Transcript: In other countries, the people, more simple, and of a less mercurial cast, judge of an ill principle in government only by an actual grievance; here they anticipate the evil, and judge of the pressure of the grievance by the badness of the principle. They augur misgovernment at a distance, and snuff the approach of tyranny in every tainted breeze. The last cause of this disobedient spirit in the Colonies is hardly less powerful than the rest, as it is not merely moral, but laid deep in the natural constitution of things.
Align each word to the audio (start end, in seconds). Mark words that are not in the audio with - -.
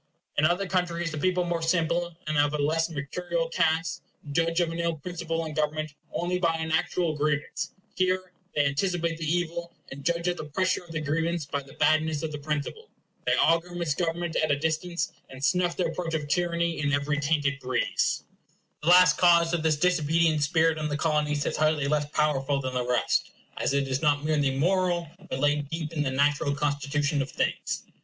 In 0.35 0.45
other 0.45 0.65
countries, 0.65 1.11
the 1.11 1.19
people, 1.19 1.43
more 1.43 1.61
simple, 1.61 2.17
and 2.25 2.35
of 2.39 2.55
a 2.55 2.57
less 2.57 2.89
mercurial 2.89 3.49
cast, 3.49 4.01
judge 4.31 4.59
of 4.59 4.71
an 4.71 4.79
ill 4.79 4.95
principle 4.95 5.45
in 5.45 5.53
government 5.53 5.93
only 6.11 6.39
by 6.39 6.55
an 6.55 6.71
actual 6.71 7.15
grievance; 7.15 7.69
here 7.95 8.33
they 8.55 8.65
anticipate 8.65 9.19
the 9.19 9.31
evil, 9.31 9.75
and 9.91 10.03
judge 10.03 10.27
of 10.27 10.37
the 10.37 10.45
pressure 10.45 10.83
of 10.83 10.91
the 10.91 11.01
grievance 11.01 11.45
by 11.45 11.61
the 11.61 11.73
badness 11.75 12.23
of 12.23 12.31
the 12.31 12.39
principle. 12.39 12.89
They 13.27 13.35
augur 13.35 13.75
misgovernment 13.75 14.35
at 14.37 14.49
a 14.49 14.57
distance, 14.57 15.11
and 15.29 15.45
snuff 15.45 15.77
the 15.77 15.85
approach 15.85 16.15
of 16.15 16.27
tyranny 16.27 16.79
in 16.79 16.93
every 16.93 17.19
tainted 17.19 17.59
breeze. 17.59 18.23
The 18.81 18.89
last 18.89 19.19
cause 19.19 19.53
of 19.53 19.61
this 19.61 19.77
disobedient 19.77 20.41
spirit 20.41 20.79
in 20.79 20.87
the 20.87 20.97
Colonies 20.97 21.45
is 21.45 21.57
hardly 21.57 21.87
less 21.87 22.09
powerful 22.09 22.59
than 22.59 22.73
the 22.73 22.87
rest, 22.87 23.29
as 23.57 23.75
it 23.75 23.87
is 23.87 24.01
not 24.01 24.23
merely 24.23 24.57
moral, 24.57 25.07
but 25.29 25.37
laid 25.37 25.69
deep 25.69 25.93
in 25.93 26.01
the 26.01 26.09
natural 26.09 26.55
constitution 26.55 27.21
of 27.21 27.29
things. 27.29 27.83